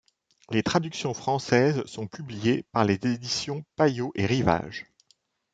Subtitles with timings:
[0.49, 4.87] Les traductions françaises sont publiées par les éditions Payot & Rivages.